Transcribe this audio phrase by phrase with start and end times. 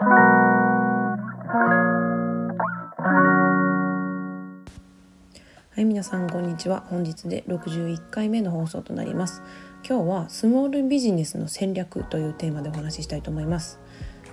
[0.00, 0.04] は
[5.76, 6.84] い皆さんこんにちは。
[6.88, 9.42] 本日で61回目の放送となります。
[9.84, 13.80] 今日はスモールビジネスの戦略というテーマでお話ししたいと思います。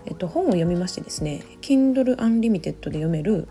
[0.05, 3.47] えっと本を読みましてですね Kindle Unlimited で読める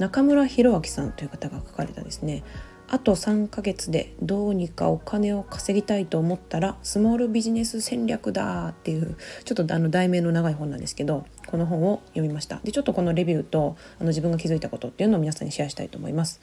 [0.00, 2.42] 中村弘明さんという方が書かれたですね
[2.88, 12.60] あと3ヶ月でどうにかお金を稼ぎたいと思ったらスモールビジネス戦略だっていうちょっとあの題名の長い本なんですけどこの本を読みました。
[12.62, 16.40] でちょっとこのレビューとあの自分が気づいたことっていうのを皆さんにシェアしたいと思います。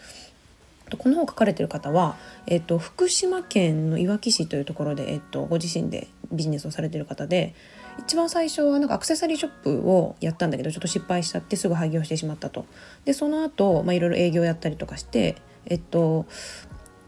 [0.98, 2.16] この本書かれてる方は、
[2.48, 7.54] えっと、福島県のいわき市というところで、えっと、ご自身でビジネスをされてる方で
[7.99, 12.66] 一番最初はなんかアクセサリーショップをやったんだけどちょっと失敗しちゃってすぐ廃業してしまったと。
[13.05, 15.35] でその後、まあいろいろ営業やったりとかして
[15.66, 16.26] えっと、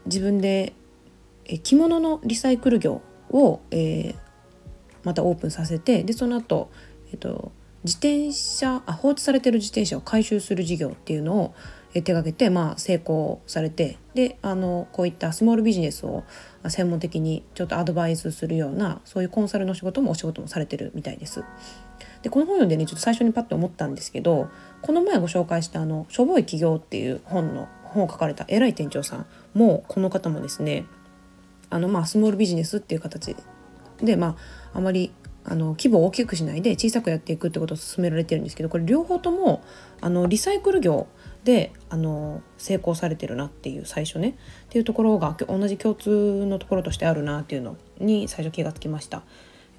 [0.06, 0.72] 自分で
[1.62, 4.14] 着物のリサイクル業を、えー、
[5.02, 6.70] またオープンさせてでその後、
[7.10, 7.52] えっと
[7.84, 11.54] 自転車あ放置されてる自転車を回収する事業っていうのを
[12.02, 16.24] 手がけて、まあ、成功されてであのこういったスモールビジネスを
[16.68, 21.44] 専門的にちょっとアドバイスするようなそういうコンサルの仕事もお仕事もされてるみたいです。
[22.22, 24.48] でこの本読んでねちょっと最初にパッと思ったんですけど
[24.80, 30.86] この前ご紹介したあの「しょぼい企業」っていう本の本を書かれた偉い店長さんもこの方もですね
[31.70, 33.36] あのまあスモールビジネスっていう形
[33.98, 34.36] でま
[34.72, 35.12] ああまり
[35.44, 39.62] あの規模を大きくしないで小さくやっていくってことを勧められてるんですけどこれ両方とも
[40.00, 41.06] あのリサイクル業
[41.44, 44.34] であの成功されてるなっていう最初ねっ
[44.70, 49.22] ていうところが同じ共通のところとしてあるなっていうのに最初気がつきました。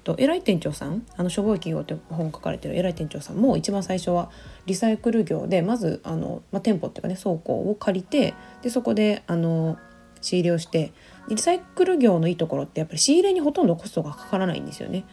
[0.04, 4.30] と偉い店長さんあのしょぼい企業って本書かれてる偉い店長さんも一番最初は
[4.64, 9.76] リサイクル業でまずあの、まあ、店舗っていうかね倉庫を借りてでそこであの
[10.20, 10.92] 仕入れをして
[11.28, 15.04] リサイクル業のいいところってやっぱり仕入れにほとんどコストがかからないんですよね。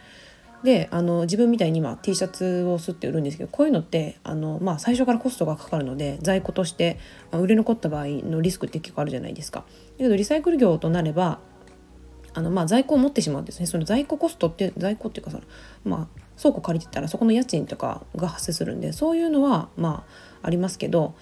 [0.64, 6.98] であの自分みたいに今 T シャツを吸って売るんですけどこういうのってあの、まあ、最初からコストがかかるので在庫として
[7.32, 9.60] 売れ残った場合のリスクって結構あるじゃないですか。
[9.60, 9.66] だ
[9.98, 11.40] けどリサイクル業となれば
[12.34, 15.44] あのまあ在庫を持ってしまうんですねその在庫コストって在庫っていうかその
[15.84, 20.06] まあ倉庫借りてたらそこの家賃とかが発生するんでそういうのはま
[20.42, 21.14] あありますけど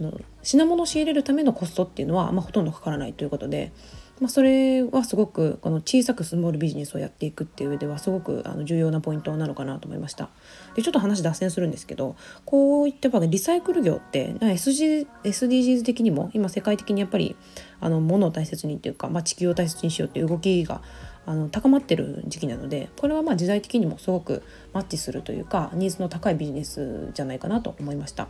[0.00, 3.72] あの品物を仕入れるためのコストっていうのは、まあ、ほとんどかからないということで
[4.20, 10.28] まあ、それはすごくこの小さくスモールビジネスをやっていくっていう上ではすごくあの重要なポイントなのかなと思いました。
[10.76, 12.14] でちょっと話脱線するんですけど
[12.44, 17.34] こういった場合リサイクル業って SG SDGs 的にも今世界的にやっぱり
[17.80, 20.80] あの物を大切にっていうか、まあ、地球を大切にしようっていう動きが
[21.26, 24.42] あの高まってる時期なのでこれはまあ時代的にもすごく
[24.72, 28.28] マッチするというかニーズの高いビジネスじゃないかなと思いました。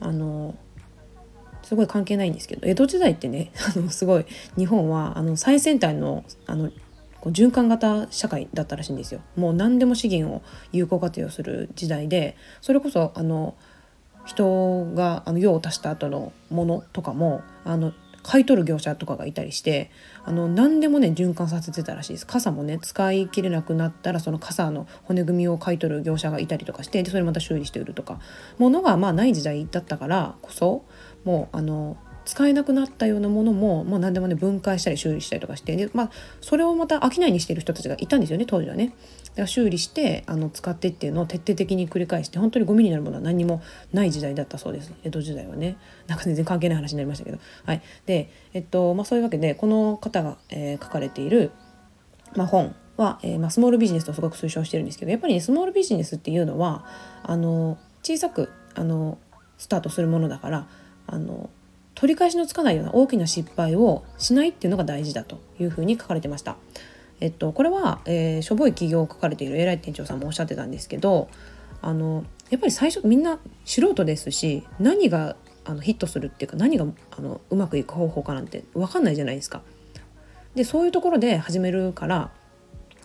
[0.00, 0.54] あの
[1.64, 4.26] すごい関係ないんですけど江戸時代ってね あのすごい
[4.56, 6.70] 日本はあの最先端のあの
[7.26, 9.20] 循環型社会だったらしいんですよ。
[9.34, 10.42] もう何でも資源を
[10.72, 13.54] 有効活用する時代でそれこそあの
[14.26, 17.94] 人があの用を足した後のものとかもあの
[18.24, 19.90] 買い取る業者とかがいたりして
[20.24, 28.18] あの何でもね循環させてたらしいです傘もね使い切れなくなったらその傘の骨組みを買い取る業者がいたりとかしてでそれまた修理して売るとか
[28.58, 30.84] ものがまあない時代だったからこそ
[31.24, 38.94] もうあの使えなくなったようなものももう何でもね分解したり修理したりとかしてで、まあ、それをまた商いにしてる人たちがいたんですよね当時はね。
[39.30, 45.76] だから修理してあの使ってっていうのを徹底的に繰り返して本当にゴミになるものは何にもない時代だったそうです江戸時代はね
[46.06, 47.38] なんか全然関係ない話になりましたけど。
[47.64, 51.50] はい、で、えっとまあ、そういうわけでこの方が、えー、書かれている、
[52.36, 56.86] まあ、本は、えーまあ、スモールビジネスとすごく推奨してるんですけどやっぱりねスモールビジネスっていうのは
[57.22, 59.18] あの小さくあの
[59.58, 60.66] スタートするものだから
[61.06, 61.50] あの
[61.94, 66.56] 取り返しのつかないような大きな失敗をしないっていうのが大事だというふうに書かれてました。
[67.20, 71.28] えっと、これは、えー、しょぼい企業を書かれている偉い店長さんもおっしゃってたんですけど
[71.80, 76.84] あのやっぱり最初みんな素人ですし何があのヒットするっていうか何が
[77.16, 79.62] あのうまくいく方法かなんて分かんないじゃないですか。
[80.54, 82.30] でそういうところで始めるから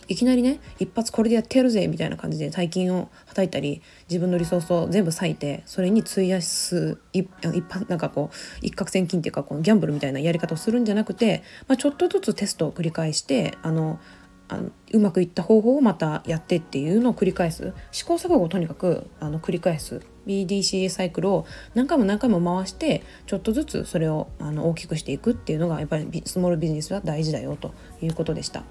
[0.08, 14.00] いきなりね一発これでやってやるぜみたいな感じで大金をはたいたり自分のリソースを全部割いてそれに費やす一般なんかこう一攫千金っていうかこのギャンブルみたいなやり方をするんじゃなくて、まあ、ちょっとずつテストを繰り返してあの
[14.50, 17.72] あのうまくいった方法をまたやってっていうのを繰り返す。
[17.92, 20.02] 試行錯誤をとにかくあの繰り返す。
[20.26, 21.46] BDCA サイクルを
[21.76, 28.64] 何回も何回も回してちょっとずつそれをあの大きくしていくっていうのがやっぱりスモールビジネスは大事だよということでした。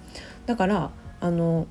[0.46, 0.90] だから
[1.20, 1.66] あの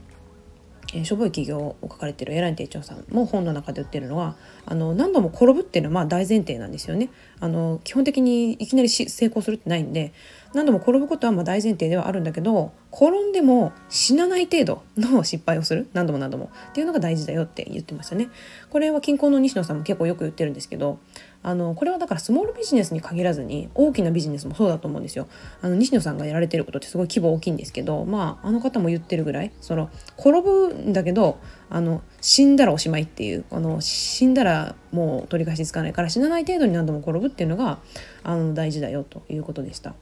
[0.93, 4.35] えー、しょぼい企業を書かれてる偉い店長さんも本の中で売ってるのは
[4.65, 7.09] あの何度も転ぶっていうのはまあ大前提なんですよね。
[7.39, 10.13] あの基本的にいきなり成功するってないんで
[10.53, 18.29] 何度も転ぶことはまあ大前提ではあるんだけど転んでも死なない程度の失敗をする何度も何度もっていうのが大事だよって言ってましたね。
[18.71, 20.97] これは近郊の西野さんも結構よく言ってるんですけど
[21.43, 25.27] あのこれはだからスモールビジネスに限らずに大きなビジネスもそうだと思うんですよ。
[25.61, 31.37] あの西野さんがやられてることってすごい規模大きいんですけどまああの方も言ってるぐらいその転ぶんだけど
[31.69, 37.77] あの死んだらおしまいっていうあの死んだらもう取り返しつかないから死なない程度に何度も転ぶっていうのが
[38.23, 39.93] あの大事だよということでした。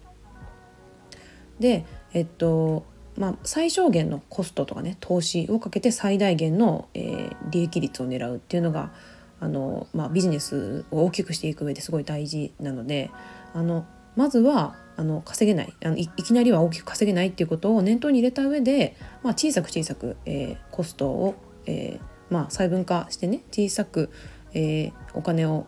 [1.60, 2.86] でえっと
[3.18, 8.92] まあ、最小限のコストとかね投資をかけて最大限の、えー、利益率を狙うっていうのが
[9.40, 13.12] あの、まあ、ビジネスを大きくしていく上ですごい大事なので
[13.54, 13.86] あの
[14.16, 21.36] まずはあの稼げないあのいきなりは大きく稼げないっていうことを念頭に入れた上で、まあ、小さく小さく、えー、コストを、
[21.66, 24.10] えーまあ、細分化してね小さく、
[24.54, 25.68] え、お金を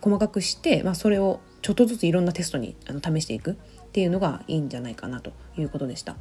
[0.00, 3.58] 細かくして、ま、それをちょっとずついろんなテストにあの試していく。
[3.88, 6.16] っていうのがいいんじゃないかなということでした。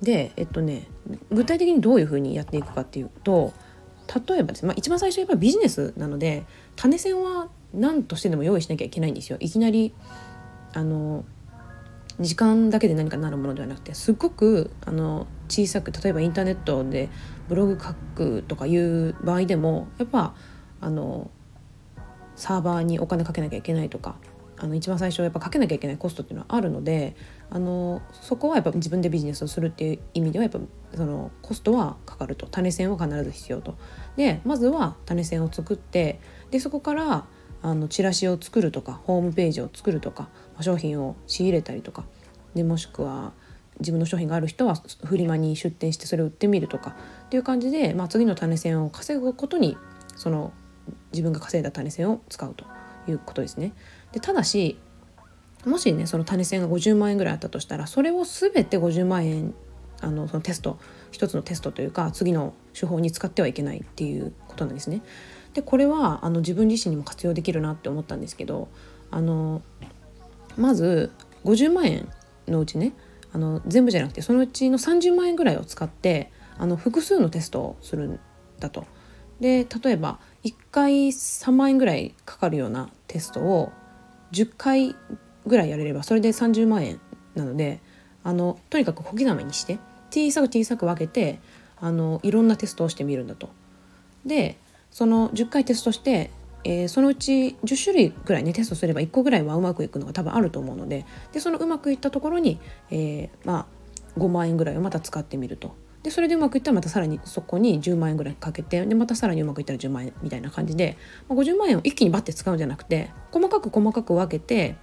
[0.00, 0.88] でえっとね
[1.30, 3.52] 具体的にどういうふうにやっていくかっていうと
[4.28, 6.44] 例えばですね、まあ、一番最初やっぱりビジネスなので
[6.74, 9.36] 種銭は何としてでも用意しなきゃいけないんですよ。
[9.40, 9.94] いきなり
[10.72, 11.24] あの
[12.20, 17.08] 時間だけで何かなるものではなくてすっごくあの小さく例えばインターネットで
[17.48, 20.34] ブログ書くとかいう場合でもやっぱ
[20.80, 21.30] あの
[22.36, 24.16] サーバーにお金かけなきゃいけないとか
[24.62, 27.16] あの一番最初やっぱかけなきゃいけないコストっていうのはあるので
[27.50, 30.60] あのそこはやっぱ自分でビジネスをするっていう意味ではやっぱ
[30.96, 33.76] そのコストはかかると種銭は必ず必要と。
[34.16, 36.20] でまずは種銭を作って
[36.52, 37.26] でそこから
[37.60, 40.28] あのチラシを作るとかホームページを作るとか
[40.60, 42.04] 商品を仕入れたりとか
[42.54, 43.32] でもしくは
[43.80, 46.94] 自分の商品がある人はフリマに出店してそれを売ってみるとか
[47.26, 49.76] っていう感じで、まあ、次の種銭を稼ぐことに
[50.14, 50.52] その
[51.12, 52.64] 自分が稼いだ種銭を使うと
[53.08, 53.72] いうことですね。
[54.12, 54.78] でただし
[55.64, 59.54] もしねその種銭が50万円ぐらいあったとしたらそれを全て50万円
[60.00, 60.78] あのそのテスト
[61.12, 65.02] 一つのテストというか次の手法に使ってはいけないっていうことなんですね。
[65.54, 68.68] でこれはあの自分自身にも活用できるなって思ったんですけど
[69.10, 69.62] あの
[70.56, 71.12] まず
[71.44, 72.08] 50万円
[72.48, 72.94] のうちね
[73.32, 78.20] あの全部じゃなくてそのうちの30万円ぐらいを使ってあの複数のテストをするん
[78.58, 78.86] だと。
[79.40, 83.72] で例えば1回3万円ぐらいかかるようなテストを
[84.32, 84.96] 10回
[85.46, 87.00] ぐらいやれればそれで30万円
[87.34, 87.80] なので
[88.24, 89.78] あのとにかく小刻みにして
[90.10, 91.40] 小さく小さく分けて
[91.80, 93.50] あのいろんなテストをしてみるんだと。
[94.24, 94.56] で
[94.90, 96.30] その10回テストして、
[96.64, 103.66] えー、そのうち10種類ぐらいねテストすれば1個ぐらいはうまくいくのが多分あると思うのででそのうまくいったところに、えー、ま
[104.16, 105.74] あ5万円ぐらいをまた使ってみると。
[106.02, 110.96] でそれでうまくいったらまたさらにそこに10万円ぐらいかけてでまたさらにうまくいったら10万円みたいな感じで、
[111.28, 114.76] まあ、50万円を一気にバッて使うんじゃなくて細かく細かく分けて、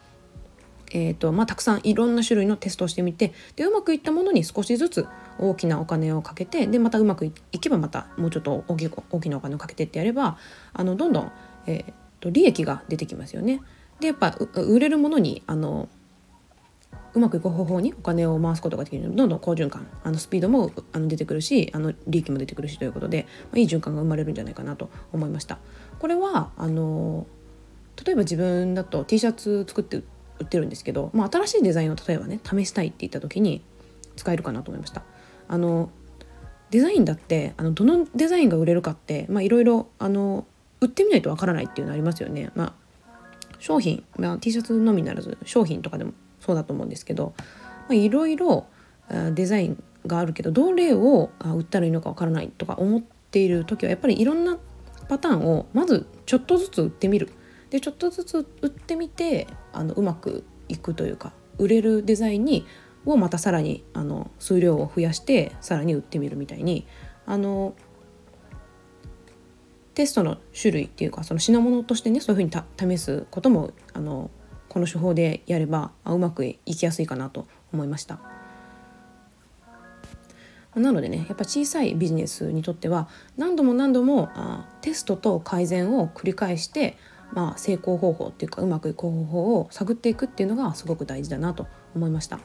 [0.92, 5.08] えーとまあ、たくさんいろんな種類のテストをしてみてでうまくいったものに少しずつ
[5.38, 10.38] 大きなお金をかけてでまたうまくいけばまたもうちょっと大き大きなお金をかけてってやれば
[10.74, 11.32] あのどんどん、
[11.68, 13.62] えーと利益が出てきますよね。
[14.00, 15.90] でやっぱ売れるものにあの
[17.20, 25.60] うまくいく方法にお金を回すことができるどんどん好循環あのスピードもあの出てくるしあの利益も出てくるしということで、まあ、いい循環が生まれるんじゃないかなと思いました。
[26.00, 27.28] これはあの
[28.04, 33.62] 例えば自分だと T シャツ作って売ってるんですけど、まあ、新しいデザインを例えばね試したいって言った時に
[34.16, 35.04] 使えるかなと思いました。
[35.50, 35.92] あの
[36.72, 42.52] デザインだってあのどのデザインが売れるかっていろいろ売ってみないとわからないっていうのありますよね。
[42.56, 42.74] まあ、
[43.60, 47.34] 商品、まあ、T シャツのみならず商品とかでもそうだと思うんですけど
[47.90, 48.68] いろいろ
[49.34, 54.58] デザインがあるけどどれを売ったらいいのかわからないとか思っている時はやっぱりいろんな
[55.08, 57.30] パターンをまずちょっとずつ売ってみる。
[57.70, 62.66] でちょっとずつ売ってみてあのうまくいくというか売れるデザインに
[63.06, 66.88] をまたさらにあの数量を増やしてさらに売ってみるみたいに
[67.26, 67.76] あの
[69.94, 74.32] テストの種類っていうかその品物としてねそういうふうに試すこともあの
[74.70, 78.20] この手法でやればうまくいきやすいかなと思いました。
[80.76, 86.96] なのでねやっぱ小さいビジネスにとっては何度も何度もあテストと改善を繰り返して、
[87.34, 92.40] まあ、成功方法っていうかうまくいく方法を探っていくっていうのがすごく大事だなと思いました。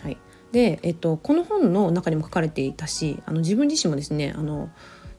[0.00, 0.16] はい、
[0.52, 4.70] で、えっと、この本の中にも書かれていたしあの自分自身もですねあの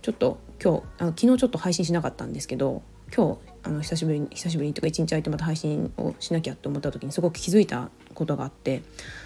[0.02, 2.82] ちょっと今日あの昨日ちょっと配信しなかったんですけど
[3.16, 8.82] 今日あの久しぶりに久しぶりにとか一日空いてまた配信をしなきゃと思った時にすごく気づいたことがあって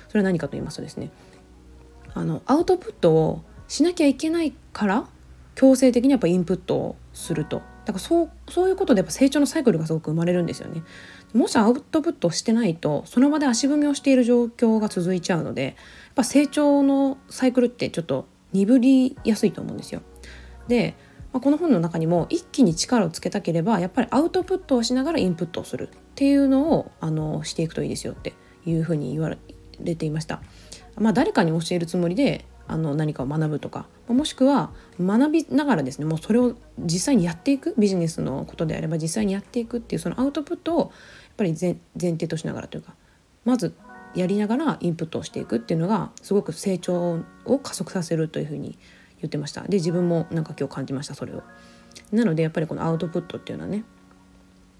[0.10, 1.12] それは何かと言いますとですね
[2.14, 5.08] あのアウトプットをしなきゃいけないから
[5.56, 10.82] 強制的にやっぱインプットをするとだからそうそういうことでやっぱ成長のサイクルがすごく生まれるんですよね。
[11.34, 15.74] もしアウトプットしてないとその場で足踏みをしている状況が続いちゃうのでやっ
[16.16, 20.02] ぱ成長のサイクルってちょっと鈍りやすいと思うんですよ。
[20.68, 20.96] で、
[21.36, 28.34] まあ、この本の中にも一気に力をつけたければやっぱりアウトプットをしながらインプットをするっていうのをあのしていくといいですよって
[28.66, 29.36] いうふうに言わ
[29.82, 30.42] れていました。
[30.98, 40.90] まあ、誰かに教えるつもりであの何かを学ぶとかもしくは学びながらですねもうそれを実際にやっていくビジネスのことであれば実際にやっていくっていうそのアウトプットをやっ
[41.36, 41.76] ぱり前
[42.12, 42.96] 提としながらというか
[43.44, 43.76] まず
[44.16, 48.80] やりながらインプットをしていくっていうのがすごく成長を加速させるというふうに
[49.22, 49.62] 言ってました。
[49.64, 51.44] で自分もなんか今日感じましたそれを。
[52.12, 53.84] なのでやっぱりこのアウトプットっていうのはね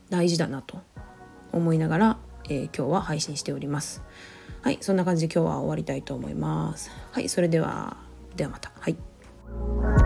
[0.10, 0.82] 大事だなと
[1.52, 2.18] 思いながら、
[2.50, 4.04] えー、今日は配信しております。
[4.62, 6.92] はいそんな感じで今日は終わりたいと思います。
[7.12, 7.98] はいそれでは
[8.36, 8.72] ではまた。
[8.80, 10.05] はい。